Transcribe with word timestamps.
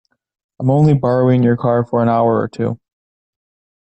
I’m 0.59 0.71
only 0.71 0.95
borrowing 0.95 1.43
your 1.43 1.55
car 1.55 1.85
for 1.85 2.01
an 2.01 2.09
hour 2.09 2.41
or 2.41 2.47
two. 2.47 2.79